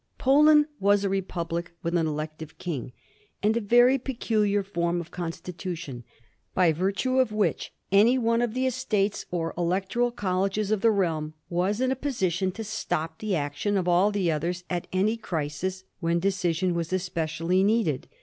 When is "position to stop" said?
11.95-13.19